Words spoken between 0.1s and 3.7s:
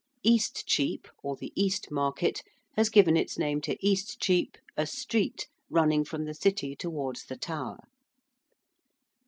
~East Chepe~, or the East Market, has given its name